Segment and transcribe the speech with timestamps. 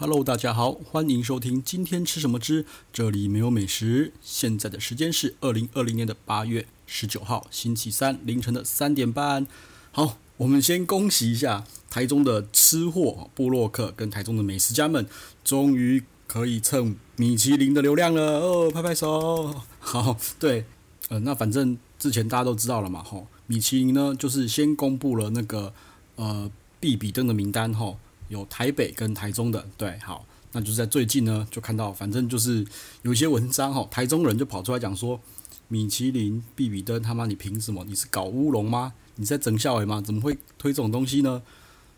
[0.00, 4.14] Hello，大家好，欢迎收听今天吃什么之这里没有美食。
[4.22, 9.46] 现在的时间是二零二零年的八月十九号星期三凌晨的三点半。
[9.92, 15.06] 好，我们先恭喜一下台中的吃货布洛克跟台中的美食家们，
[15.44, 19.54] 终于可以蹭米其林的流量了哦，拍拍手。
[19.80, 20.64] 好，对，
[21.10, 25.74] 呃，那反正之前大家都知道了嘛，吼，米其林呢就是先公布了那个
[26.16, 27.98] 呃必比登的名单，吼。
[28.30, 32.64] 有台北跟台中的，对，好，那就是在最近呢，就看到，反正就是
[33.02, 35.20] 有一些文章哈，台中人就跑出来讲说，
[35.66, 37.84] 米其林必比登他妈你凭什么？
[37.84, 38.92] 你是搞乌龙吗？
[39.16, 40.00] 你在整校委吗？
[40.00, 41.42] 怎么会推这种东西呢？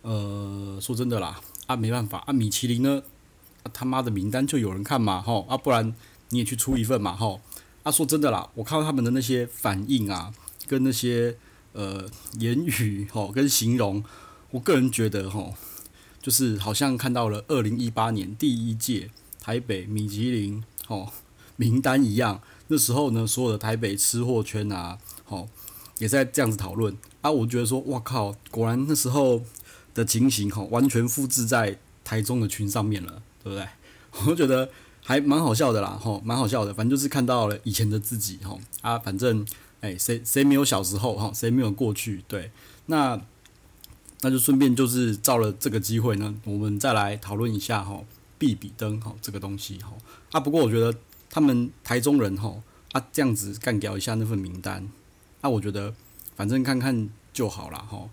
[0.01, 3.03] 呃，说真的啦，啊，没办法，啊，米其林呢，
[3.75, 5.95] 他妈的名单就有人看嘛，吼，啊，不然
[6.31, 7.43] 你也去出一份嘛，吼，
[7.83, 10.33] 啊，说真的啦，我看到他们的那些反应啊，
[10.67, 11.37] 跟那些
[11.75, 12.09] 呃
[12.39, 14.03] 言语吼跟形容，
[14.51, 15.55] 我个人觉得吼。
[16.23, 21.13] 就是好像看到了二零一八年第一届台北米其林哦
[21.57, 25.49] 名单一样，那时候呢，所有的台北吃货圈啊，哦
[25.99, 27.31] 也在这样子讨论啊。
[27.31, 29.43] 我觉得说，哇靠，果然那时候
[29.93, 33.69] 的情形哈，完全复制在台中的群上面了，对不对？
[34.31, 34.71] 我觉得
[35.03, 36.73] 还蛮好笑的啦，吼，蛮好笑的。
[36.73, 39.45] 反正就是看到了以前的自己，吼啊，反正
[39.81, 42.23] 哎，谁谁没有小时候哈，谁没有过去？
[42.29, 42.53] 对，
[42.87, 43.21] 那。
[44.25, 48.01] 那就顺便就是照了这个机会呢，我们再来讨论一下哈，
[48.39, 49.93] 必比登哈这个东西哈
[50.31, 50.39] 啊。
[50.39, 50.95] 不过我觉得
[51.29, 52.55] 他们台中人哈
[52.93, 54.89] 啊这样子干掉一下那份名单，
[55.41, 55.93] 那、我觉得
[56.37, 58.09] 反正看看就好了哈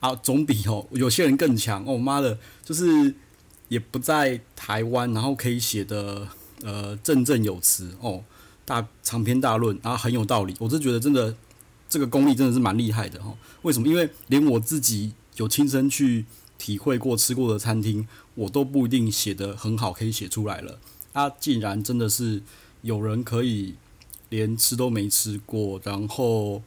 [0.00, 3.14] 啊，总比哦有些人更强哦妈的，就是
[3.68, 6.28] 也不在台湾，然后可以写的
[6.62, 8.22] 呃振振有词哦，
[8.66, 10.54] 大长篇大论，然后很有道理。
[10.58, 11.34] 我是觉得真的
[11.88, 13.34] 这个功力真的是蛮厉害的哈。
[13.62, 13.88] 为什么？
[13.88, 15.14] 因为连我自己。
[15.36, 16.24] 有亲身去
[16.58, 20.78] 体会过吃过的餐厅，我都不一定写得很好，可以写出来了。
[21.12, 22.42] 啊，竟然真的是
[22.82, 23.74] 有人可以
[24.30, 26.62] 连吃都没吃过，然后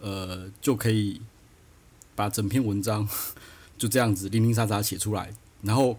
[0.00, 1.20] 呃就可以
[2.14, 3.08] 把整篇文章
[3.76, 5.32] 就这样子零零散散写出来。
[5.62, 5.98] 然后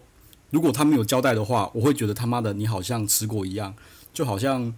[0.50, 3.74] 如果他没有交代的话，我会觉得他妈的你好像吃过一样，
[4.12, 4.74] 就好像。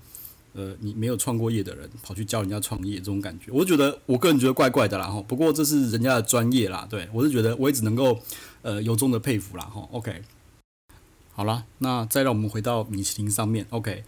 [0.55, 5.21] 呃，你没有创过业的人跑去教人家创业，这种感觉，我觉得我个人觉得怪怪的啦哈。
[5.23, 8.21] 不过这是人家的专业啦，对，我是觉得我也只能够
[8.63, 9.87] 呃由衷的佩服啦哈。
[9.91, 10.23] OK，
[11.33, 13.67] 好啦，那再让我们回到米其林上面。
[13.71, 14.05] OK，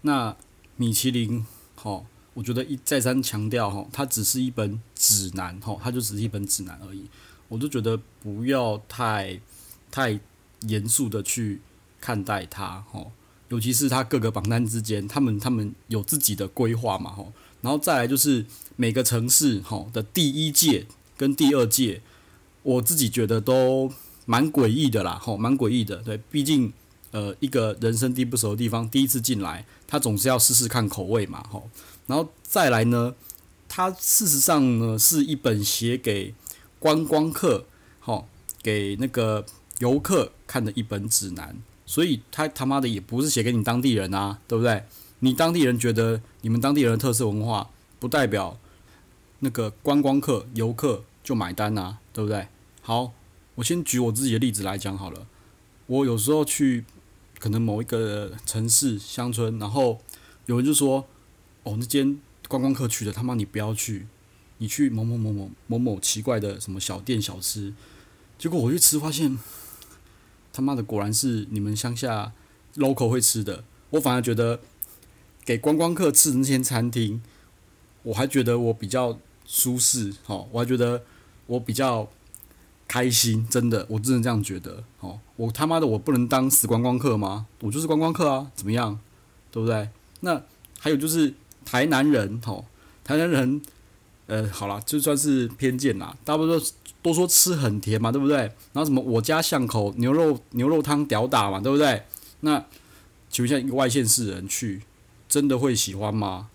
[0.00, 0.36] 那
[0.76, 1.46] 米其林
[1.76, 2.02] 哈，
[2.34, 7.06] 我觉得一再三强调哈，它只是一本指南哈，它就只是一本指南而已。
[7.46, 9.40] 我就觉得不要太
[9.92, 10.18] 太
[10.62, 11.60] 严肃的去
[12.00, 13.06] 看待它哈。
[13.48, 18.44] 尤其是他各个榜单之间，他们他们有自己的规划嘛吼，然后再来就是
[18.76, 22.00] 每个城市吼的第一届跟第二届，
[22.62, 23.92] 我自己觉得都
[24.24, 25.96] 蛮诡异的啦吼，蛮诡异的。
[25.98, 26.72] 对，毕竟
[27.10, 31.68] 呃一个人生地不熟的地方，第一次进来，他总是要试试看口味嘛吼。
[32.06, 33.14] 然后再来呢，
[33.68, 36.34] 它事实上呢是一本写给
[36.78, 37.66] 观光客
[38.00, 38.26] 吼，
[38.62, 39.44] 给那个
[39.78, 41.56] 游客看的一本指南。
[41.94, 44.82] 所以他他妈的也不是写给你当地人啊，对不对？
[45.20, 48.58] 你当地人觉得你们当地人的特色文化，不代表
[49.38, 52.48] 那个观光客、游客就买单啊，对不对？
[52.82, 53.12] 好，
[53.54, 55.28] 我先举我自己的例子来讲好了。
[55.86, 56.84] 我有时候去
[57.38, 60.00] 可能某一个城市乡村，然后
[60.46, 61.06] 有人就说
[61.62, 62.18] ：“哦，那间
[62.48, 64.08] 观光客去的，他妈你不要去，
[64.58, 67.72] 你去某某某某某某奇怪的什么小店小吃。”
[68.36, 69.38] 结果我去吃，发现。
[70.54, 72.32] 他妈的，果然是你们乡下
[72.76, 73.64] local 会吃的。
[73.90, 74.60] 我反而觉得
[75.44, 77.20] 给观光客吃的那些餐厅，
[78.04, 81.02] 我还觉得我比较舒适，哦，我还觉得
[81.46, 82.08] 我比较
[82.86, 83.44] 开心。
[83.50, 84.84] 真的，我真的这样觉得。
[85.00, 87.46] 哦，我他妈的，我不能当死观光客吗？
[87.60, 89.00] 我就是观光客啊，怎么样？
[89.50, 89.88] 对不对？
[90.20, 90.40] 那
[90.78, 92.64] 还有就是台南人，吼，
[93.02, 93.60] 台南人，
[94.26, 96.64] 呃，好啦，就算是偏见啦，大部分都。
[97.04, 98.38] 都说吃很甜嘛，对不对？
[98.72, 102.02] 然后什么我家巷口牛肉牛肉汤屌打嘛，对不对？
[102.40, 102.64] 那
[103.28, 104.80] 请问一下，一个外县市人去，
[105.28, 106.48] 真的会喜欢吗？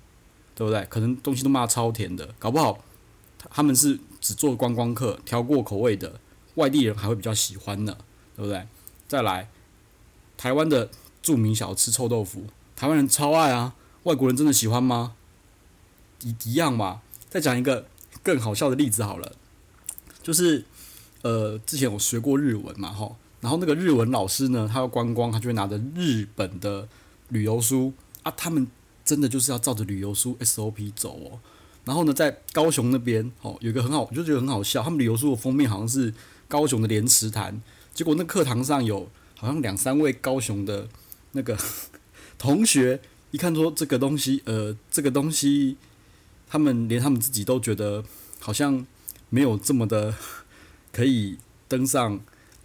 [0.55, 0.83] 对不对？
[0.89, 2.79] 可能东西都骂超甜的，搞不好
[3.51, 6.19] 他们是只做观光客，调过口味的，
[6.55, 7.95] 外地人还会比较喜欢呢，
[8.35, 8.65] 对不对？
[9.07, 9.51] 再来，
[10.35, 10.89] 台湾的
[11.21, 12.45] 著名小吃臭豆腐，
[12.75, 13.75] 台湾人超爱啊，
[14.05, 15.13] 外国人真的喜欢吗？
[16.23, 17.01] 一一样嘛。
[17.29, 17.87] 再讲一个
[18.23, 19.31] 更好笑的例子好了。
[20.21, 20.65] 就是，
[21.21, 26.87] 呃，之前我学过日文嘛，吼，然后那个日文老师呢，他要观光，他就会拿着日本的
[27.29, 27.93] 旅游书
[28.23, 28.67] 啊，他们
[29.05, 31.39] 真的就是要照着旅游书 SOP 走哦。
[31.85, 36.13] 然后呢，在高雄那边，哦，有一个很好，我就觉得很好笑，他们旅游书的封面好像是
[36.47, 37.59] 高雄的莲池潭，
[37.93, 40.87] 结果那课堂上有好像两三位高雄的
[41.31, 41.57] 那个
[42.37, 42.99] 同学，
[43.31, 45.77] 一看说这个东西，呃，这个东西，
[46.49, 48.03] 他们连他们自己都觉得
[48.39, 48.85] 好像
[49.29, 50.13] 没有这么的
[50.91, 51.37] 可以
[51.67, 52.19] 登上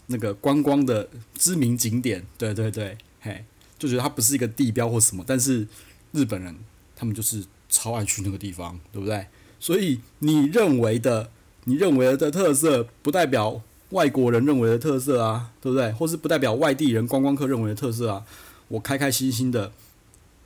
[0.06, 3.44] 那个观光的知名景点，对对对，嘿，
[3.78, 5.66] 就觉得它不是一个地标或什么，但是
[6.12, 6.56] 日本人
[6.96, 9.26] 他们就是超爱去那个地方，对不对？
[9.60, 11.30] 所以你认为的，
[11.64, 15.92] 你认为的特色，不代表外国人认为的特色啊，对不对？
[15.92, 18.24] 或是不代表外地人观光客认为的特色啊。
[18.68, 19.72] 我开开心心的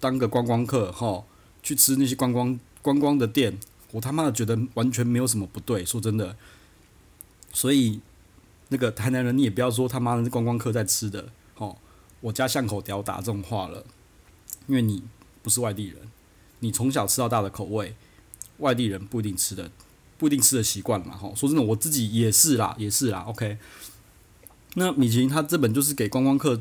[0.00, 1.24] 当个观光客，哈，
[1.62, 2.58] 去吃那些观光
[2.88, 3.58] 观光的店，
[3.92, 5.84] 我他妈的觉得完全没有什么不对。
[5.84, 6.34] 说真的，
[7.52, 8.00] 所以
[8.68, 11.76] 那个台南人，你也不要说他妈的是观光客在吃的，哦，
[12.22, 13.84] 我家巷口屌打这种话了，
[14.66, 15.02] 因为你
[15.42, 15.96] 不是外地人，
[16.60, 17.94] 你从小吃到大的口味。
[18.56, 19.70] 外地人不一定吃的，
[20.16, 21.32] 不一定吃的习惯嘛，吼。
[21.36, 23.20] 说真的，我自己也是啦，也是啦。
[23.28, 23.58] OK，
[24.74, 26.60] 那米其林它这本就是给观光客、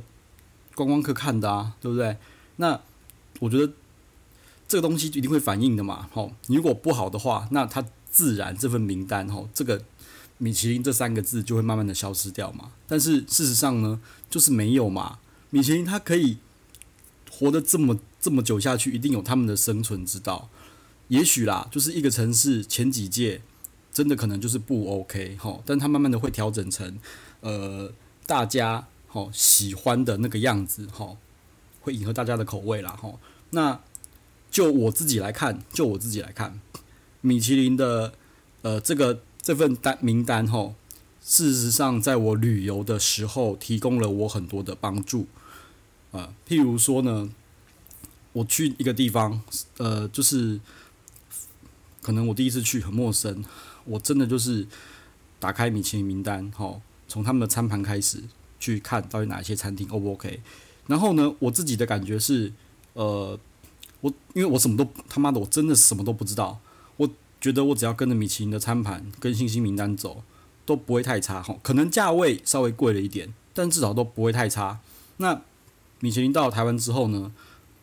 [0.76, 2.18] 观光客看的啊，对不对？
[2.58, 2.80] 那
[3.40, 3.74] 我觉得
[4.68, 6.30] 这个东西一定会反映的嘛，哈。
[6.48, 9.82] 你如果不好的话，那它自然这份名单，哈，这个
[10.38, 12.72] 米其林这三个字就会慢慢的消失掉嘛。
[12.88, 14.00] 但是事实上呢，
[14.30, 15.20] 就是没有嘛。
[15.50, 16.38] 米其林它可以
[17.32, 20.50] 活得这么这么久下去，一定有他们的生存之道。
[21.08, 23.42] 也许啦，就是一个城市前几届
[23.94, 26.98] 真的可能就是不 OK 哈，但它慢慢的会调整成
[27.40, 27.90] 呃
[28.26, 31.16] 大家哈喜欢的那个样子哈，
[31.80, 33.14] 会迎合大家的口味啦哈。
[33.52, 33.80] 那
[34.50, 36.60] 就我自己来看，就我自己来看，
[37.22, 38.14] 米其林的
[38.62, 40.76] 呃这个这份单名单吼，
[41.22, 45.28] 事实上在我旅游的时候提供了我很多的帮助
[46.12, 47.30] 啊，譬如说呢，
[48.34, 49.42] 我去一个地方
[49.78, 50.60] 呃就是。
[52.00, 53.44] 可能我第一次去很陌生，
[53.84, 54.66] 我真的就是
[55.42, 58.24] 打开米其林名单，吼，从他们的餐盘开始
[58.62, 60.40] 去看到底哪一些餐厅 O 不 OK。
[60.86, 62.54] 然后呢，我自己的感觉是，
[62.94, 63.38] 呃，
[64.02, 66.60] 我因为我什么都他妈的，我真的什么都不知道。
[66.98, 67.10] 我
[67.40, 70.24] 觉得我只要跟着米其林的餐盘跟星星名单走，
[70.66, 74.80] 都不会太差，吼，可能价位稍微贵了一点，但至少都不会太差。
[75.18, 75.42] 那
[76.00, 77.32] 米其林到了台湾之后呢，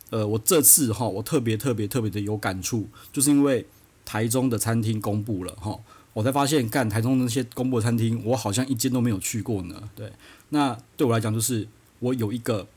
[0.09, 3.65] 呃，我这次哈，我特别特别特别的有感触，就是因为。
[4.07, 5.79] 台中的餐厅公布了哈，
[6.13, 9.89] 我才发现干台中那些公布的餐厅，我好像一间都没有去过呢。
[9.95, 10.13] 对，
[10.49, 12.67] 那对我来讲就是我有一个，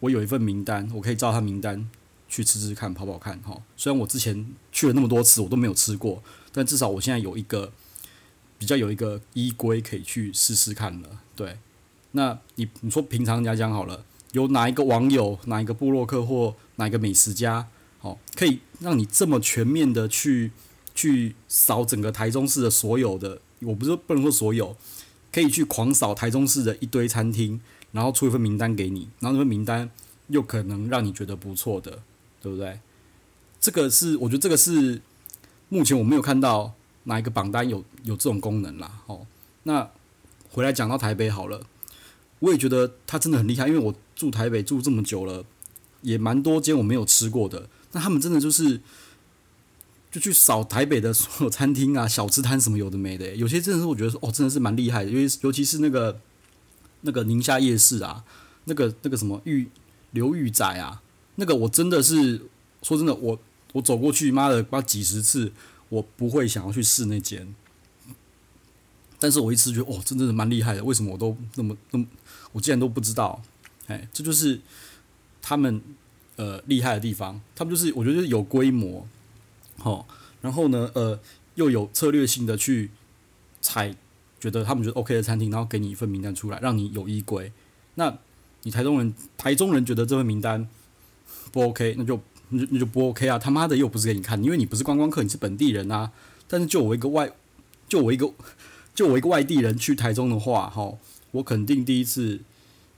[0.00, 1.88] 我有一份名单，我可以照他名单
[2.28, 3.60] 去吃吃看，跑跑看哈。
[3.76, 6.22] 虽然我之前去了那么多次，我都没有吃过，
[6.52, 7.72] 但至少我现在有一个
[8.58, 11.20] 比较有一个依归可以去试试看了。
[11.36, 11.58] 对，
[12.12, 17.68] 那你你说平常人家讲好了，有哪一个网友、哪一个部落客或哪一个美食家？
[18.00, 20.50] 哦，可以让你这么全面的去
[20.94, 24.76] 去扫整个台中市的所有的，我不是不能说所有，
[25.32, 27.60] 可以去狂扫台中市的一堆餐厅，
[27.92, 29.90] 然后出一份名单给你，然后那份名单
[30.28, 32.02] 又可能让你觉得不错的，
[32.44, 32.78] 对不对？
[33.58, 35.00] 这个是我觉得这个是
[35.70, 36.74] 目前我没有看到
[37.04, 39.00] 哪一个榜单有有这种功能啦。
[39.06, 39.26] 哦，
[39.62, 39.90] 那
[40.50, 41.62] 回来讲到台北好了，
[42.40, 45.46] 我也觉得他真的很厉害，因为我住台北住这么久了，
[46.02, 47.70] 也蛮多间我没有吃过的。
[47.92, 48.82] 那他们真的就是，
[50.10, 56.20] 就去扫台北的所有餐厅啊、 小吃摊什么有的没的，有些真的是我觉得哦，真的是蛮厉害的，因为尤其是那个
[57.00, 58.22] 那个宁夏夜市啊，
[58.64, 59.68] 那个那个什么玉
[60.10, 61.00] 刘玉仔啊，
[61.36, 62.42] 那个我真的是
[62.82, 63.38] 说真的，我
[63.72, 65.52] 我走过去妈的，不知道几十次，
[65.88, 67.54] 我不会想要去试那间，
[69.18, 72.06] 但是我一吃觉得哦，真正的蛮厉害的，为什么我都那么那么，
[72.52, 73.42] 我竟然都不知道，
[73.86, 74.60] 哎，这就是
[75.42, 75.82] 他们。
[76.36, 79.06] 呃，厉害的地方，他们就是我觉得就是有规模，
[79.78, 80.04] 好，
[80.40, 81.16] 然后呢，呃，
[81.54, 82.90] 又有策略性的去
[83.60, 83.94] 采，
[84.40, 87.52] 觉得他们觉得 OK 的餐厅，然后给你一份名单出来，让你有依归。
[87.94, 88.18] 那
[88.64, 90.68] 你台中人，台中人觉得这份名单
[91.54, 93.38] 不 OK，那就那就那就不 OK 啊！
[93.38, 96.10] 他妈的又不是给你看，因为你不是观光客，你是本地人啊。
[96.48, 97.30] 但是就我一个外，
[97.88, 98.28] 就我一个，
[98.92, 100.92] 就我一个外地人去台中的话，哈，
[101.30, 102.40] 我肯定第一次。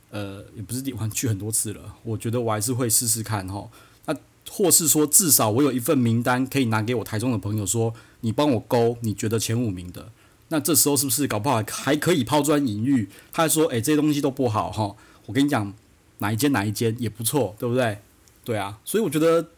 [0.09, 3.69] 呃，也不是地方去很多次了，我觉得我还是会试试看哈。
[4.07, 4.17] 那
[4.49, 10.11] 或是说，至少我有一份名单可以拿给我台中的朋友说，你帮我勾，你觉得前五名的，
[10.49, 13.11] 那这时候是不是搞不好还可以抛砖引玉？
[13.33, 14.95] 他说，诶，这些东西都不好哈。
[15.27, 15.75] 我跟你讲，
[16.19, 17.99] 哪一间哪一间也不错，对不对？
[18.47, 19.49] 对啊，所以我觉得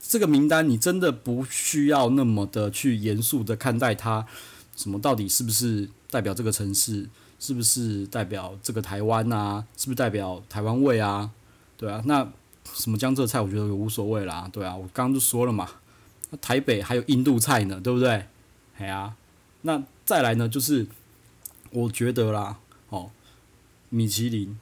[0.00, 4.26] 这个名单你真的不需要那么的去严肃的看待它，
[4.74, 7.10] 什么到底是不是代表这个城市？
[7.38, 9.66] 是不是代表这个台湾啊？
[9.76, 11.30] 是不是代表台湾味啊？
[11.76, 12.26] 对啊，那
[12.72, 14.48] 什么江浙菜，我觉得也无所谓啦。
[14.50, 15.68] 对啊，我刚刚就说了嘛，
[16.40, 18.24] 台北还有印度菜呢，对不对？
[18.78, 19.14] 哎呀，
[19.60, 20.86] 那再来呢，就是
[21.70, 22.58] 我觉得啦，
[22.88, 23.10] 哦，
[23.90, 24.58] 米其林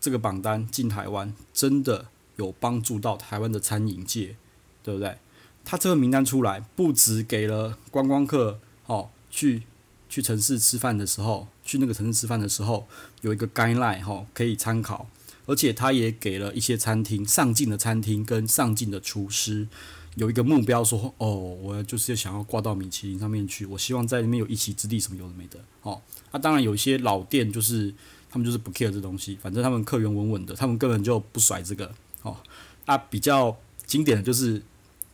[0.00, 4.36] 这个榜单进台湾，真的有帮助到台湾的餐饮界，
[4.82, 5.16] 对不对？
[5.64, 9.64] 他这个名单出来，不只给了观光客哦，去
[10.08, 12.86] 去城市吃饭的时候，去那个城市吃饭的时候
[13.22, 15.08] 有一个 guideline 哈，可以参考，
[15.46, 19.66] 而且他也给了一些餐厅上进的餐厅跟上进的厨师
[20.14, 26.00] 有一个目标说，哦，我就是想要挂到米其林上面去，我希望在里面有一席之地，什么有的没的哦。
[26.30, 27.92] 那、当然有一些老店就是
[28.30, 31.92] 他们就是不 care 这东西，反正他们客源稳稳的，他们根本就不甩这个
[32.26, 32.36] 哦。
[32.84, 33.56] 啊，比较
[33.86, 34.62] 经典的就是。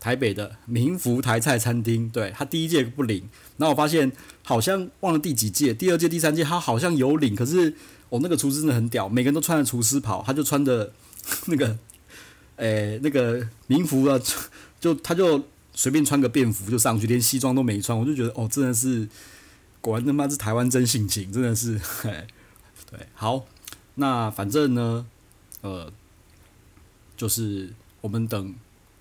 [0.02, 3.20] 台北的民福台菜餐厅，对，他第一届不领，
[3.56, 4.10] 然后我发现
[4.42, 7.72] 好像忘了第几届，第二届、第三届他好像有领，可是
[8.08, 10.92] 我、哦、那个厨师真的很屌，每个人都穿着厨师袍，他就穿着
[11.46, 11.78] 那个，
[12.56, 14.18] 诶、那个民福啊，
[14.80, 15.40] 就他就
[15.72, 19.08] 随便穿个便服就上去，连西装都没穿，我就觉得哦，真的是，
[19.80, 21.80] 果然他妈是台湾真性情，真的是，
[22.90, 23.46] 对，好，
[23.94, 25.06] 那反正呢，
[25.60, 25.92] 呃，
[27.22, 28.52] 就是我们等，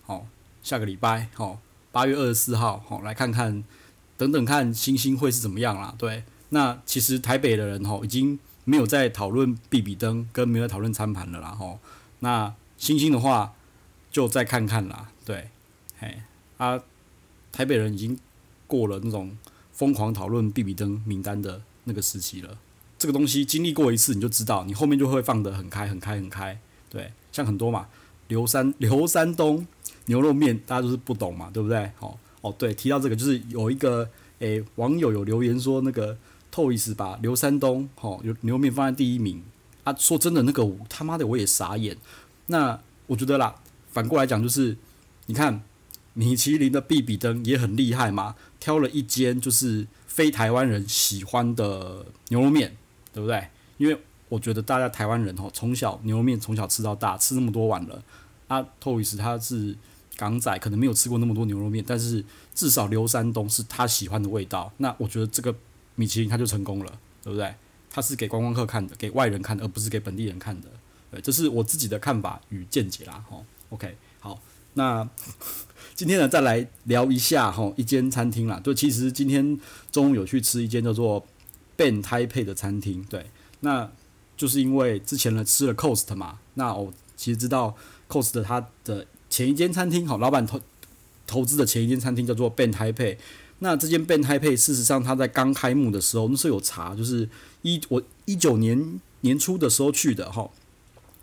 [0.04, 0.28] 好。
[0.62, 1.60] 下个礼拜，好，
[1.92, 3.64] 八月二十四号，好，来看看，
[4.16, 5.96] 等等看星星会是怎么样啦。
[5.98, 11.50] 对，那其实台北的人吼已经没有在讨论比比登，跟没有讨论餐盘了啦。
[11.50, 11.80] 吼，
[12.20, 13.56] 那星星的话
[14.12, 15.10] 就再看看啦。
[15.26, 15.50] 对，
[15.98, 16.22] 嘿，
[16.58, 16.80] 啊，
[17.52, 18.20] 台北人已经
[18.68, 19.36] 过了那种
[19.72, 22.56] 疯狂讨论比比登名单的那个时期了。
[23.00, 26.60] 这个东西经历过一次，你就知道，你后面就会放得很开，很开，很开。
[26.88, 27.88] 对，像很多嘛，
[28.32, 29.68] 刘山刘山东。
[30.06, 31.90] 牛肉面大家都是不懂嘛，对不对？
[32.00, 34.10] 哦哦，对，提到这个就是有一个
[34.40, 36.18] 诶、网友有留言说那个
[36.52, 39.44] Toys 把刘山东哦有牛肉面放在第一名
[39.84, 41.96] 啊，说真的那个他妈的我也傻眼。
[42.48, 43.56] 那我觉得啦，
[43.92, 44.76] 反过来讲就是，
[45.28, 45.62] 你看
[46.14, 52.76] 米其林的必比登也很厉害嘛，挑了一间就是非台湾人喜欢的牛肉面，
[53.14, 53.48] 对不对？
[53.78, 53.98] 因为
[54.32, 58.02] 我觉得大家台湾人哦从小牛肉面从小吃到大，吃那么多碗了
[58.48, 59.76] 啊，Toys 他是。
[60.18, 62.24] 港仔可能没有吃过那么多牛肉面，但是
[62.54, 64.72] 至少刘山东是他喜欢的味道。
[64.78, 65.56] 那我觉得这个
[65.96, 67.52] 米其林他就成功了，对不对？
[67.90, 70.68] 他是给观光客看的，给外人看的，而不是给本地人看的。
[71.10, 73.24] 对，这是我自己的看法与见解啦。
[73.28, 74.40] 吼，OK，好，
[74.76, 75.10] 那
[75.96, 78.62] 今天呢，再来聊一下吼一间餐厅啦。
[78.64, 79.60] 就其实今天
[79.92, 81.26] 中午有去吃一间叫做
[81.76, 83.26] Ben 台配的餐厅，对，
[83.62, 83.90] 那
[84.42, 87.76] 就是因为之前呢吃了 Cost 嘛，那我其实知道
[88.10, 89.06] Cost 它的。
[89.34, 90.60] 前一间餐厅，好，老板投
[91.26, 93.16] 投资的前一间餐厅叫做 Ben Taipei。
[93.60, 97.30] 那这间 Ben Taipei，事实上他在刚开幕的时候，那时候有查，就是
[97.62, 100.50] 一我一九年年初的时候去的哈。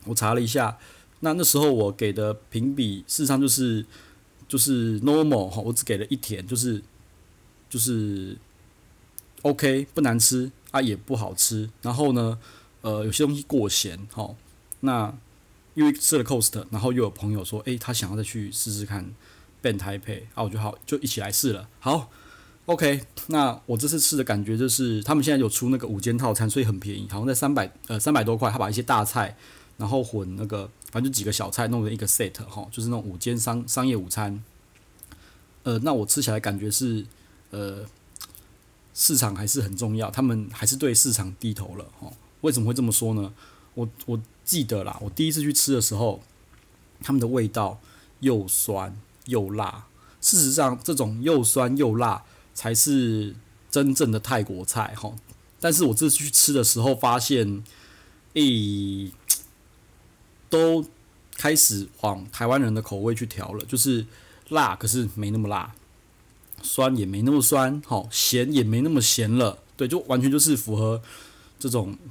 [0.06, 0.78] 我查了一下，
[1.20, 3.84] 那那时候我给的评比，事实上就是
[4.48, 6.82] 就是 normal 哈，我只给了一甜，就是
[7.68, 8.38] 就是
[9.42, 11.68] OK，不难吃啊，也不好吃。
[11.82, 12.38] 然后呢，
[12.82, 14.34] 呃，有些东西过咸哈。
[14.80, 15.12] 那
[15.74, 19.14] 因为吃了 Cost，然后又有朋友说，诶、他想要再去试试看
[19.62, 21.68] Ben Taipei 啊，我就好就一起来试了。
[21.78, 22.10] 好
[22.66, 29.36] ，OK，那我这次吃的感觉就是，他们现在有出那个五间套餐，所以很便宜，好像在三百呃三百多块，他把一些大菜，
[29.76, 34.42] 然后混那个反正就几个小菜弄成一个 set 哈，就是那种五间商商业午餐。
[35.64, 37.04] 呃，那我吃起来感觉是，
[37.50, 37.84] 呃，
[38.94, 42.10] 市场还是很重要，他们还是对市场低头了哈。
[42.40, 43.32] 为什么会这么说呢？
[43.74, 44.20] 我我。
[44.48, 46.22] 记得啦，我第一次去吃的时候，
[47.02, 47.78] 他们的味道
[48.20, 49.84] 又酸又辣。
[50.22, 53.36] 事实上，这种又酸又辣才是
[53.70, 55.12] 真正的泰国菜哈。
[55.60, 57.62] 但是我这次去吃的时候，发现，
[58.32, 59.12] 诶，
[60.48, 60.86] 都
[61.36, 64.06] 开始往台湾人的口味去调了，就是
[64.48, 65.74] 辣，可是没那么辣，
[66.62, 69.58] 酸也没那么酸，好，咸也没那么咸了。
[69.76, 71.02] 对，就完全就是符合
[71.58, 71.96] 这种。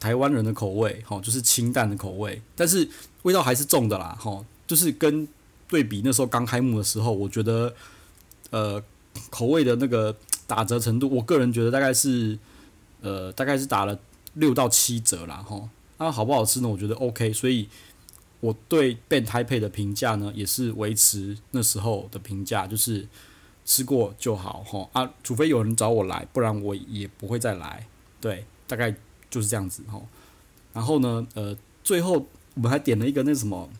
[0.00, 2.88] 台湾人的口味，吼，就是清淡的口味，但是
[3.24, 5.28] 味道还是重的啦，吼，就是跟
[5.68, 7.74] 对比那时候刚开幕的时候，我觉得，
[8.48, 8.82] 呃，
[9.28, 12.38] 口味的那个打折程度，我个人觉得大概是，
[13.02, 14.00] 呃，大概是打了
[14.32, 16.68] 六到七折啦，吼，那好不好吃呢？
[16.70, 17.68] 我觉得 OK，所以
[18.40, 23.06] 我对 Ben t a i p e 的评价呢，也是维持那时候的评价，就是
[23.66, 27.86] 吃过就好，吼啊，除非有人找我来，不然我也不会再来，
[28.20, 28.94] 对，大概。
[29.30, 30.02] 就是这样子哈，
[30.72, 33.70] 然后呢，呃，最后我们还点了一个那什么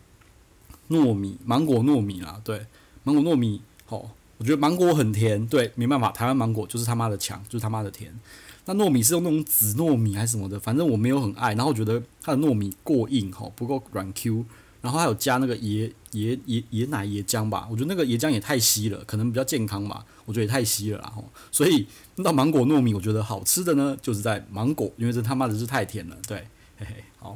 [0.89, 2.65] 糯米芒果糯米啦，对，
[3.03, 8.17] 芒果糯米，好，我觉得芒果很甜，对，没办法，台湾芒果就是他妈的强，就是他妈的甜。
[8.63, 14.45] 那糯米是用那种紫糯米还是什么的，反正我没有很爱，然后觉得它的糯米过硬哈，不够软 Q，
[14.81, 21.13] 然后还有加那个椰椰椰椰奶椰浆吧，我觉得那个椰浆也太稀了，可能比较健康吧，我觉得也太稀了啦，
[21.51, 21.87] 所以。
[22.23, 26.37] 那芒果糯米，我觉得好吃的呢，就是在芒果，因为这他妈的是太甜了，对，
[26.77, 27.35] 嘿嘿，好，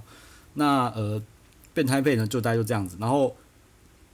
[0.53, 1.19] 那呃，
[1.73, 3.35] 变态费呢，就大概就这样子，然后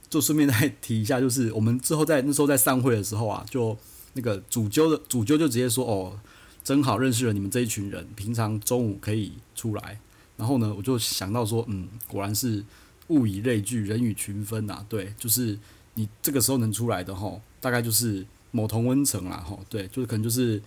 [0.08, 3.76] 就顺便再提一下，就是我们之后在那时候在散会的时候啊，就
[4.14, 6.18] 那个主揪的主揪就直接说哦，
[6.64, 10.00] 真好认识了你们这一群人，平常中午可以出来。
[10.38, 12.64] 然后呢，我就想到说，嗯，果然是
[13.08, 15.58] 物以类聚，人以群分呐、对，就是
[15.94, 19.60] 你这个时候能出来的吼，大概就是某同温层啦吼。
[19.68, 20.60] 对，就是可能就是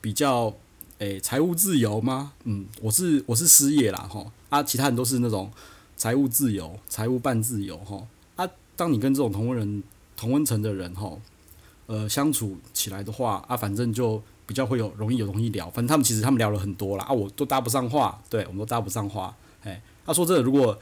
[0.00, 0.54] 比较
[0.98, 2.32] 诶财务自由吗？
[2.44, 5.50] 嗯，我是我是失业啦吼，啊，其他人都是那种
[5.96, 8.06] 财务自由、财务半自由吼。
[8.36, 9.82] 啊，当你跟这种同温人、
[10.16, 11.20] 同温层的人吼，
[11.86, 14.22] 呃，相处起来的话，啊，反正就。
[14.48, 20.78] 比较会有容易有容易聊，反正他们其实他们聊了很多啦，啊，我都搭不上话，对，我们都搭不上话，哎，他说这个，如果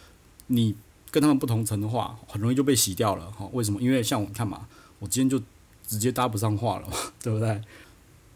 [0.49, 0.75] 你
[1.11, 3.49] 跟他们不同层的话，很容易就被洗掉了哈。
[3.53, 3.81] 为什么？
[3.81, 5.45] 因为像我看嘛，我今天就
[5.87, 6.89] 直接搭不上话了，
[7.23, 7.63] 对不对？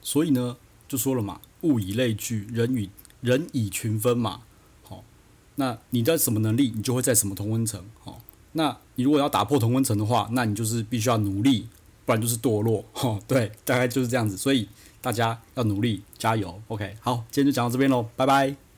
[0.03, 0.57] 所以呢，
[0.89, 2.89] 就说了嘛，物以类聚，人与
[3.21, 4.43] 人以群分嘛，
[4.83, 5.05] 好，
[5.57, 8.21] 那你的什么能力，你就会在什么同温层，好，
[8.53, 11.69] 那你如果要打破同温层的话，那你就是必须要努力，
[12.05, 14.69] 不然就是堕落，哈，对，大概就是这样子，所以。
[15.03, 18.70] 大家要努力加油，OK，好，今天就讲到这边喽，拜拜。